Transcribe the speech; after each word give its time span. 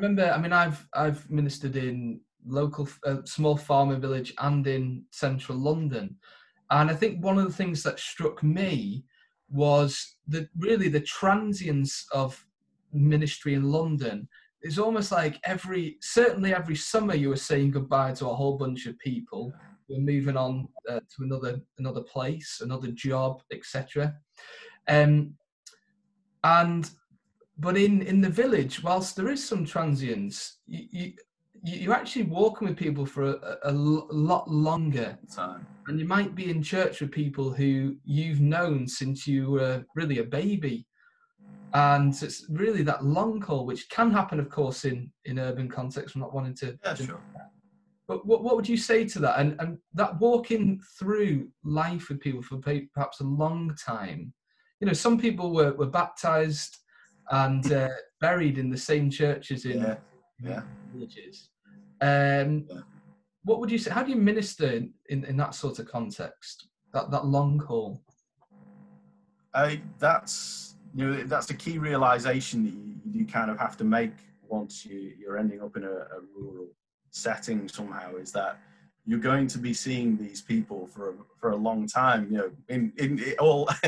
remember. 0.00 0.30
I 0.30 0.38
mean, 0.38 0.52
I've 0.52 0.86
I've 0.94 1.28
ministered 1.30 1.76
in 1.76 2.20
local 2.46 2.88
uh, 3.04 3.18
small 3.24 3.56
farming 3.56 4.00
village 4.00 4.32
and 4.38 4.66
in 4.66 5.04
central 5.10 5.58
London, 5.58 6.16
and 6.70 6.90
I 6.90 6.94
think 6.94 7.22
one 7.22 7.38
of 7.38 7.44
the 7.44 7.52
things 7.52 7.82
that 7.82 7.98
struck 7.98 8.42
me 8.42 9.04
was 9.50 10.16
the 10.26 10.48
really 10.58 10.88
the 10.88 11.00
transience 11.00 12.06
of 12.12 12.44
ministry 12.92 13.54
in 13.54 13.64
London. 13.64 14.28
It's 14.60 14.78
almost 14.78 15.12
like 15.12 15.38
every 15.44 15.98
certainly 16.00 16.54
every 16.54 16.76
summer 16.76 17.14
you 17.14 17.28
were 17.28 17.36
saying 17.36 17.70
goodbye 17.70 18.12
to 18.14 18.28
a 18.28 18.34
whole 18.34 18.58
bunch 18.58 18.86
of 18.86 18.98
people. 18.98 19.52
We're 19.88 20.00
moving 20.00 20.36
on 20.36 20.68
uh, 20.88 21.00
to 21.00 21.22
another 21.22 21.60
another 21.78 22.02
place, 22.02 22.60
another 22.62 22.88
job, 22.88 23.42
etc. 23.52 24.14
Um, 24.88 25.34
and 26.44 26.90
but 27.58 27.76
in 27.76 28.02
in 28.02 28.20
the 28.20 28.30
village, 28.30 28.82
whilst 28.82 29.16
there 29.16 29.28
is 29.28 29.46
some 29.46 29.64
transience, 29.64 30.58
you, 30.66 30.86
you 30.90 31.12
you're 31.64 31.94
actually 31.94 32.24
walking 32.24 32.68
with 32.68 32.76
people 32.76 33.04
for 33.04 33.30
a, 33.30 33.58
a, 33.64 33.72
lot 33.72 34.48
longer. 34.48 35.18
Time. 35.34 35.66
And 35.88 35.98
you 35.98 36.06
might 36.06 36.36
be 36.36 36.50
in 36.50 36.62
church 36.62 37.00
with 37.00 37.10
people 37.10 37.50
who 37.50 37.96
you've 38.04 38.40
known 38.40 38.86
since 38.86 39.26
you 39.26 39.50
were 39.50 39.84
really 39.96 40.18
a 40.18 40.24
baby. 40.24 40.86
And 41.74 42.14
it's 42.22 42.46
really 42.48 42.82
that 42.84 43.04
long 43.04 43.40
haul 43.40 43.66
which 43.66 43.90
can 43.90 44.10
happen 44.10 44.40
of 44.40 44.48
course 44.48 44.84
in 44.84 45.10
in 45.24 45.38
urban 45.38 45.68
context. 45.68 46.14
I'm 46.14 46.22
not 46.22 46.34
wanting 46.34 46.54
to 46.56 46.78
yeah, 46.84 46.94
sure. 46.94 47.20
but 48.06 48.24
what, 48.24 48.42
what 48.42 48.56
would 48.56 48.68
you 48.68 48.78
say 48.78 49.04
to 49.06 49.18
that? 49.18 49.38
And 49.38 49.56
and 49.60 49.78
that 49.94 50.18
walking 50.20 50.80
through 50.98 51.48
life 51.64 52.08
with 52.08 52.20
people 52.20 52.42
for 52.42 52.58
perhaps 52.58 53.20
a 53.20 53.24
long 53.24 53.74
time. 53.84 54.32
You 54.80 54.86
know 54.86 54.94
some 54.94 55.18
people 55.18 55.52
were, 55.52 55.72
were 55.74 55.86
baptized 55.86 56.78
and 57.30 57.72
uh, 57.72 57.88
buried 58.20 58.58
in 58.58 58.70
the 58.70 58.76
same 58.76 59.10
churches 59.10 59.64
in 59.64 59.80
yeah, 59.80 59.96
yeah. 60.42 60.62
villages 60.92 61.50
um, 62.00 62.66
yeah 62.70 62.80
what 63.48 63.60
would 63.60 63.70
you 63.70 63.78
say? 63.78 63.90
How 63.90 64.02
do 64.02 64.10
you 64.10 64.16
minister 64.16 64.66
in, 64.66 64.92
in, 65.08 65.24
in 65.24 65.36
that 65.38 65.54
sort 65.54 65.78
of 65.78 65.86
context? 65.90 66.68
That 66.92 67.10
that 67.10 67.24
long 67.24 67.58
haul. 67.58 68.00
I 69.54 69.80
that's 69.98 70.76
you 70.94 71.06
know 71.06 71.22
that's 71.24 71.46
the 71.46 71.54
key 71.54 71.78
realization 71.78 72.64
that 72.64 72.74
you, 72.74 73.20
you 73.20 73.26
kind 73.26 73.50
of 73.50 73.58
have 73.58 73.76
to 73.78 73.84
make 73.84 74.12
once 74.46 74.84
you, 74.84 75.12
you're 75.18 75.38
ending 75.38 75.62
up 75.62 75.76
in 75.76 75.84
a, 75.84 75.90
a 75.90 76.20
rural 76.36 76.68
setting 77.10 77.68
somehow 77.68 78.16
is 78.16 78.32
that 78.32 78.58
you're 79.04 79.18
going 79.18 79.46
to 79.46 79.58
be 79.58 79.72
seeing 79.72 80.16
these 80.16 80.40
people 80.42 80.86
for 80.86 81.10
a, 81.10 81.14
for 81.38 81.50
a 81.50 81.56
long 81.56 81.86
time. 81.86 82.28
You 82.30 82.38
know, 82.38 82.50
in 82.68 82.92
in 82.98 83.34
all, 83.38 83.68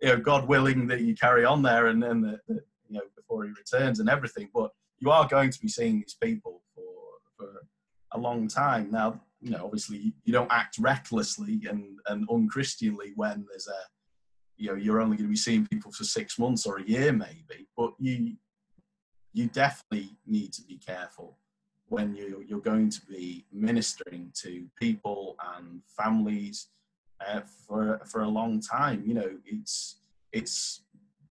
you 0.00 0.08
know, 0.08 0.16
God 0.16 0.48
willing 0.48 0.86
that 0.86 1.02
you 1.02 1.14
carry 1.14 1.44
on 1.44 1.62
there, 1.62 1.88
and 1.88 2.02
then 2.02 2.22
the, 2.22 2.40
the, 2.48 2.60
you 2.92 2.98
know 2.98 3.06
before 3.16 3.44
He 3.44 3.50
returns 3.50 4.00
and 4.00 4.08
everything. 4.08 4.48
But 4.54 4.70
you 4.98 5.10
are 5.10 5.26
going 5.26 5.50
to 5.50 5.60
be 5.60 5.68
seeing 5.68 5.96
these 6.00 6.16
people 6.20 6.62
for 6.74 6.84
for 7.36 7.66
a 8.12 8.18
long 8.18 8.48
time. 8.48 8.90
Now, 8.90 9.20
you 9.40 9.50
know, 9.50 9.64
obviously 9.64 10.14
you 10.24 10.32
don't 10.32 10.52
act 10.52 10.78
recklessly 10.78 11.60
and, 11.68 11.98
and 12.06 12.28
unchristianly 12.28 13.12
when 13.16 13.44
there's 13.48 13.68
a, 13.68 13.80
you 14.56 14.68
know, 14.68 14.76
you're 14.76 15.00
only 15.00 15.16
going 15.16 15.26
to 15.26 15.32
be 15.32 15.36
seeing 15.36 15.66
people 15.66 15.90
for 15.90 16.04
six 16.04 16.38
months 16.38 16.66
or 16.66 16.78
a 16.78 16.84
year 16.84 17.12
maybe, 17.12 17.66
but 17.76 17.92
you, 17.98 18.34
you 19.32 19.48
definitely 19.48 20.10
need 20.26 20.52
to 20.52 20.62
be 20.62 20.78
careful 20.78 21.38
when 21.88 22.14
you, 22.14 22.44
you're 22.46 22.60
going 22.60 22.88
to 22.88 23.00
be 23.06 23.44
ministering 23.52 24.30
to 24.34 24.66
people 24.80 25.36
and 25.56 25.82
families 25.88 26.68
uh, 27.26 27.40
for, 27.66 28.00
for 28.06 28.22
a 28.22 28.28
long 28.28 28.60
time. 28.60 29.02
You 29.04 29.14
know, 29.14 29.30
it's, 29.44 29.96
it's 30.32 30.82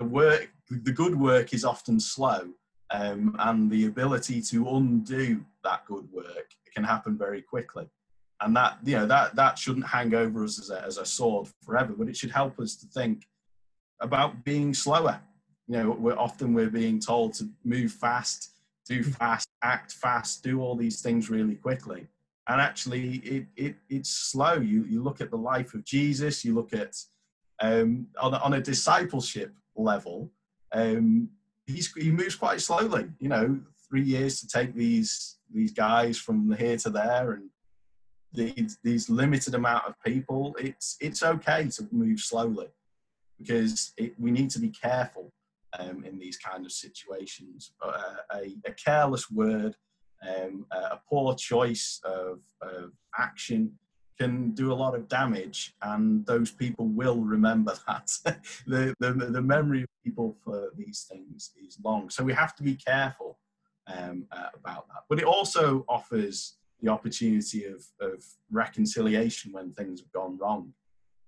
the 0.01 0.07
work, 0.07 0.49
the 0.67 0.91
good 0.91 1.15
work 1.15 1.53
is 1.53 1.63
often 1.63 1.99
slow 1.99 2.49
um, 2.89 3.35
and 3.37 3.69
the 3.69 3.85
ability 3.85 4.41
to 4.41 4.67
undo 4.69 5.45
that 5.63 5.85
good 5.85 6.11
work 6.11 6.49
can 6.73 6.83
happen 6.83 7.15
very 7.15 7.41
quickly. 7.43 7.87
And 8.41 8.55
that 8.55 8.79
you 8.83 8.95
know 8.95 9.05
that 9.05 9.35
that 9.35 9.59
shouldn't 9.59 9.85
hang 9.85 10.15
over 10.15 10.43
us 10.43 10.59
as 10.59 10.71
a, 10.71 10.81
as 10.83 10.97
a 10.97 11.05
sword 11.05 11.47
forever 11.63 11.93
but 11.95 12.09
it 12.09 12.17
should 12.17 12.31
help 12.31 12.59
us 12.59 12.75
to 12.77 12.87
think 12.87 13.27
about 13.99 14.43
being 14.43 14.73
slower. 14.73 15.21
You 15.67 15.77
know 15.77 15.91
we're 15.91 16.17
often 16.17 16.55
we're 16.55 16.71
being 16.71 16.99
told 16.99 17.35
to 17.35 17.47
move 17.63 17.91
fast 17.91 18.49
do 18.87 19.03
fast 19.03 19.47
act 19.61 19.91
fast 19.91 20.43
do 20.43 20.59
all 20.61 20.75
these 20.75 21.03
things 21.03 21.29
really 21.29 21.55
quickly. 21.55 22.07
And 22.47 22.59
actually 22.59 23.17
it, 23.17 23.45
it 23.55 23.75
it's 23.87 24.09
slow. 24.09 24.55
You 24.55 24.83
you 24.85 25.03
look 25.03 25.21
at 25.21 25.29
the 25.29 25.37
life 25.37 25.75
of 25.75 25.85
jesus 25.85 26.43
you 26.43 26.55
look 26.55 26.73
at 26.73 26.95
um, 27.61 28.07
on, 28.19 28.33
on 28.33 28.53
a 28.53 28.59
discipleship 28.59 29.53
level 29.75 30.31
um, 30.73 31.29
he's, 31.65 31.91
he 31.93 32.11
moves 32.11 32.35
quite 32.35 32.61
slowly 32.61 33.09
you 33.19 33.29
know 33.29 33.59
three 33.89 34.03
years 34.03 34.39
to 34.39 34.47
take 34.47 34.73
these 34.73 35.37
these 35.53 35.73
guys 35.73 36.17
from 36.17 36.51
here 36.53 36.77
to 36.77 36.89
there 36.89 37.33
and 37.33 37.49
these, 38.33 38.77
these 38.83 39.09
limited 39.09 39.55
amount 39.55 39.85
of 39.85 39.95
people, 40.05 40.55
it's 40.59 40.97
it's 41.01 41.23
okay 41.23 41.67
to 41.67 41.87
move 41.91 42.19
slowly 42.19 42.67
because 43.37 43.93
it, 43.97 44.13
we 44.19 44.31
need 44.31 44.49
to 44.51 44.59
be 44.59 44.69
careful 44.69 45.31
um, 45.77 46.03
in 46.05 46.19
these 46.19 46.37
kind 46.37 46.65
of 46.65 46.71
situations. 46.71 47.73
Uh, 47.83 48.15
a, 48.35 48.55
a, 48.65 48.71
careless 48.73 49.29
word, 49.31 49.75
um, 50.27 50.65
a 50.71 50.99
poor 51.09 51.33
choice 51.35 51.99
of, 52.05 52.39
of 52.61 52.91
action 53.17 53.71
can 54.21 54.51
do 54.51 54.71
a 54.71 54.79
lot 54.83 54.93
of 54.93 55.07
damage, 55.07 55.73
and 55.81 56.25
those 56.25 56.51
people 56.51 56.87
will 56.87 57.21
remember 57.21 57.73
that. 57.87 58.11
the, 58.67 58.93
the, 58.99 59.11
the 59.13 59.41
memory 59.41 59.83
of 59.83 59.89
people 60.03 60.35
for 60.43 60.69
these 60.77 61.07
things 61.09 61.51
is 61.65 61.77
long, 61.83 62.09
so 62.09 62.23
we 62.23 62.33
have 62.33 62.55
to 62.55 62.63
be 62.63 62.75
careful 62.75 63.39
um, 63.87 64.25
uh, 64.31 64.49
about 64.53 64.87
that. 64.89 65.03
But 65.09 65.19
it 65.19 65.25
also 65.25 65.85
offers 65.89 66.57
the 66.81 66.89
opportunity 66.89 67.65
of, 67.65 67.83
of 67.99 68.23
reconciliation 68.51 69.51
when 69.51 69.71
things 69.73 69.99
have 70.01 70.11
gone 70.11 70.37
wrong. 70.37 70.73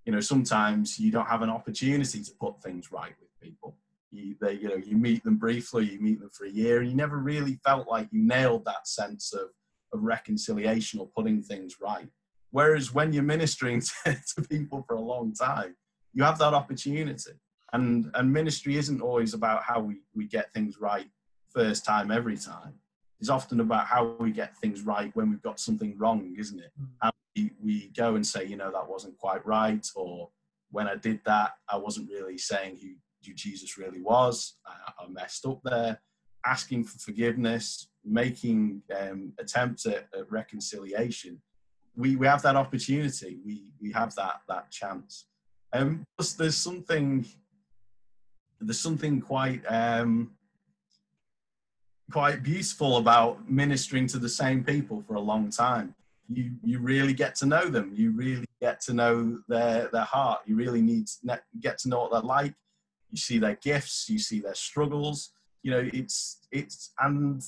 You 0.06 0.14
know, 0.14 0.20
sometimes 0.20 1.00
you 1.00 1.12
don't 1.12 1.28
have 1.28 1.42
an 1.42 1.50
opportunity 1.50 2.22
to 2.22 2.32
put 2.40 2.62
things 2.62 2.92
right 2.92 3.14
with 3.20 3.30
people. 3.42 3.76
You, 4.12 4.36
they, 4.40 4.54
you 4.54 4.68
know, 4.70 4.76
you 4.76 4.98
meet 4.98 5.24
them 5.24 5.38
briefly, 5.38 5.86
you 5.86 6.00
meet 6.00 6.20
them 6.20 6.30
for 6.32 6.46
a 6.46 6.50
year, 6.50 6.82
and 6.82 6.90
you 6.90 6.96
never 6.96 7.18
really 7.18 7.60
felt 7.66 7.88
like 7.88 8.08
you 8.12 8.22
nailed 8.22 8.66
that 8.66 8.88
sense 8.88 9.34
of, 9.34 9.50
of 9.94 10.04
reconciliation 10.04 11.00
or 11.00 11.08
putting 11.16 11.42
things 11.42 11.78
right. 11.82 12.08
Whereas 12.54 12.94
when 12.94 13.12
you're 13.12 13.24
ministering 13.24 13.82
to, 14.06 14.16
to 14.36 14.48
people 14.48 14.86
for 14.88 14.96
a 14.96 15.02
long 15.02 15.34
time, 15.34 15.76
you 16.14 16.24
have 16.24 16.38
that 16.38 16.54
opportunity. 16.54 17.32
And, 17.74 18.12
and 18.14 18.32
ministry 18.32 18.78
isn't 18.78 19.02
always 19.02 19.34
about 19.34 19.64
how 19.64 19.80
we, 19.80 20.02
we 20.14 20.28
get 20.28 20.54
things 20.54 20.80
right 20.80 21.08
first 21.50 21.84
time 21.84 22.12
every 22.12 22.38
time. 22.38 22.76
It's 23.20 23.30
often 23.30 23.60
about 23.60 23.88
how 23.88 24.16
we 24.20 24.32
get 24.32 24.56
things 24.58 24.82
right 24.82 25.10
when 25.16 25.32
we've 25.32 25.42
got 25.42 25.60
something 25.60 25.98
wrong, 25.98 26.36
isn't 26.38 26.60
it? 26.60 26.72
Mm. 26.80 26.88
How 27.02 27.12
we, 27.36 27.52
we 27.60 27.88
go 27.98 28.14
and 28.14 28.26
say, 28.26 28.46
you 28.46 28.56
know, 28.56 28.72
that 28.72 28.88
wasn't 28.88 29.18
quite 29.18 29.44
right, 29.48 29.88
or 29.96 30.30
when 30.70 30.88
I 30.88 30.96
did 30.96 31.22
that, 31.26 31.54
I 31.68 31.78
wasn't 31.78 32.12
really 32.12 32.38
saying 32.38 32.78
who, 32.80 32.90
who 33.26 33.34
Jesus 33.34 33.80
really 33.80 34.02
was. 34.02 34.58
I, 34.68 35.04
I, 35.04 35.08
messed 35.08 35.48
up 35.48 35.62
there. 35.64 36.00
Asking 36.46 36.84
for 36.84 37.00
forgiveness, 37.00 37.88
making 38.06 38.84
um, 38.96 39.34
attempts 39.40 39.88
at, 39.88 40.08
at 40.16 40.30
reconciliation. 40.30 41.42
We, 41.96 42.16
we 42.16 42.26
have 42.28 42.42
that 42.42 42.56
opportunity. 42.56 43.40
We, 43.46 43.72
we 43.82 43.92
have 43.92 44.16
that, 44.16 44.42
that 44.48 44.72
chance. 44.72 45.26
Um, 45.74 46.06
plus, 46.18 46.34
there's 46.34 46.58
something 46.58 47.26
there's 48.62 48.80
something 48.80 49.20
quite 49.20 49.62
um, 49.68 50.32
quite 52.12 52.44
beautiful 52.44 52.98
about 52.98 53.50
ministering 53.50 54.08
to 54.08 54.20
the 54.20 54.30
same 54.30 54.64
people 54.64 55.04
for 55.08 55.16
a 55.16 55.22
long 55.22 55.50
time. 55.50 55.96
You 56.30 56.52
you 56.64 56.80
really 56.80 57.14
get 57.14 57.36
to 57.36 57.46
know 57.46 57.66
them. 57.66 57.92
You 57.96 58.12
really 58.12 58.46
get 58.62 58.80
to 58.82 58.94
know 58.94 59.40
their 59.48 59.90
their 59.92 60.04
heart. 60.04 60.42
You 60.46 60.56
really 60.56 60.82
need 60.82 61.08
to 61.08 61.42
get 61.60 61.78
to 61.80 61.90
know 61.90 62.02
what 62.02 62.12
they're 62.12 62.22
like. 62.22 62.54
You 63.12 63.18
see 63.18 63.40
their 63.40 63.56
gifts. 63.56 64.10
You 64.10 64.20
see 64.20 64.40
their 64.40 64.56
struggles. 64.56 65.32
You 65.64 65.72
know 65.72 65.90
it's 65.92 66.48
it's 66.52 66.94
and 67.00 67.44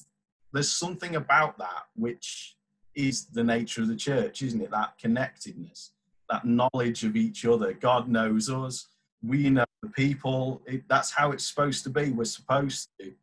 there's 0.51 0.71
something 0.71 1.15
about 1.15 1.57
that 1.57 1.83
which 1.95 2.54
is 2.95 3.25
the 3.25 3.43
nature 3.43 3.81
of 3.81 3.87
the 3.87 3.95
church, 3.95 4.41
isn't 4.41 4.61
it? 4.61 4.71
That 4.71 4.97
connectedness, 4.97 5.91
that 6.29 6.45
knowledge 6.45 7.03
of 7.03 7.15
each 7.15 7.45
other. 7.45 7.73
God 7.73 8.09
knows 8.09 8.49
us. 8.49 8.87
We 9.23 9.49
know 9.49 9.65
the 9.81 9.89
people. 9.89 10.61
It, 10.65 10.83
that's 10.87 11.11
how 11.11 11.31
it's 11.31 11.45
supposed 11.45 11.83
to 11.85 11.89
be. 11.89 12.11
We're 12.11 12.25
supposed 12.25 12.89
to 12.99 13.13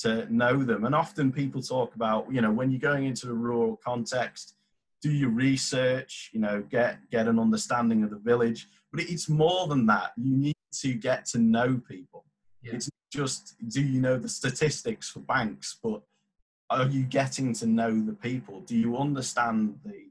to 0.00 0.32
know 0.32 0.62
them. 0.62 0.86
And 0.86 0.94
often 0.94 1.30
people 1.30 1.60
talk 1.60 1.94
about, 1.94 2.32
you 2.32 2.40
know, 2.40 2.50
when 2.50 2.70
you're 2.70 2.80
going 2.80 3.04
into 3.04 3.28
a 3.28 3.34
rural 3.34 3.78
context, 3.84 4.54
do 5.02 5.10
your 5.10 5.30
research, 5.30 6.30
you 6.32 6.40
know, 6.40 6.62
get 6.62 6.98
get 7.10 7.28
an 7.28 7.38
understanding 7.38 8.02
of 8.02 8.10
the 8.10 8.18
village. 8.18 8.68
But 8.92 9.02
it's 9.02 9.28
more 9.28 9.66
than 9.66 9.86
that. 9.86 10.12
You 10.16 10.36
need 10.36 10.56
to 10.80 10.94
get 10.94 11.26
to 11.26 11.38
know 11.38 11.80
people. 11.88 12.24
Yeah. 12.62 12.74
It's 12.74 12.90
just 13.12 13.54
do 13.68 13.82
you 13.82 14.00
know 14.00 14.18
the 14.18 14.28
statistics 14.28 15.10
for 15.10 15.20
banks, 15.20 15.78
but 15.82 16.02
are 16.70 16.86
you 16.86 17.02
getting 17.02 17.52
to 17.54 17.66
know 17.66 18.00
the 18.00 18.12
people? 18.12 18.60
Do 18.60 18.76
you 18.76 18.96
understand 18.96 19.78
the 19.84 20.10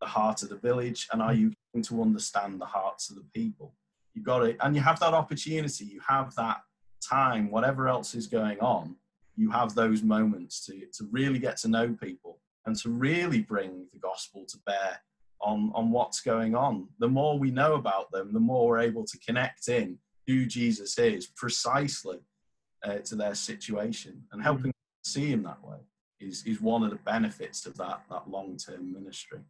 the 0.00 0.06
heart 0.06 0.42
of 0.42 0.50
the 0.50 0.56
village, 0.56 1.08
and 1.12 1.22
are 1.22 1.32
you 1.32 1.52
getting 1.72 1.82
to 1.84 2.02
understand 2.02 2.60
the 2.60 2.66
hearts 2.66 3.08
of 3.08 3.16
the 3.16 3.24
people? 3.32 3.74
You 4.12 4.22
got 4.22 4.44
it, 4.44 4.56
and 4.60 4.74
you 4.74 4.82
have 4.82 5.00
that 5.00 5.14
opportunity. 5.14 5.86
You 5.86 6.00
have 6.06 6.34
that 6.34 6.58
time, 7.00 7.50
whatever 7.50 7.88
else 7.88 8.14
is 8.14 8.26
going 8.26 8.60
on, 8.60 8.96
you 9.36 9.50
have 9.50 9.74
those 9.74 10.02
moments 10.02 10.64
to, 10.66 10.80
to 10.92 11.08
really 11.10 11.38
get 11.38 11.56
to 11.58 11.68
know 11.68 11.96
people 12.00 12.38
and 12.66 12.76
to 12.76 12.90
really 12.90 13.40
bring 13.40 13.86
the 13.92 13.98
gospel 13.98 14.44
to 14.48 14.58
bear 14.66 15.00
on, 15.40 15.72
on 15.74 15.90
what's 15.90 16.20
going 16.20 16.54
on. 16.54 16.88
The 16.98 17.08
more 17.08 17.38
we 17.38 17.50
know 17.50 17.74
about 17.74 18.10
them, 18.12 18.32
the 18.32 18.40
more 18.40 18.66
we're 18.66 18.78
able 18.80 19.04
to 19.04 19.18
connect 19.18 19.68
in 19.68 19.98
who 20.26 20.46
Jesus 20.46 20.98
is 20.98 21.26
precisely 21.26 22.18
uh, 22.82 22.98
to 22.98 23.16
their 23.16 23.34
situation 23.34 24.22
and 24.32 24.42
helping 24.42 24.70
mm. 24.70 24.74
see 25.04 25.26
him 25.26 25.42
that 25.42 25.62
way 25.62 25.78
is, 26.20 26.44
is 26.46 26.60
one 26.60 26.82
of 26.82 26.90
the 26.90 26.96
benefits 26.96 27.66
of 27.66 27.76
that, 27.76 28.02
that 28.10 28.28
long 28.28 28.56
term 28.56 28.92
ministry. 28.92 29.40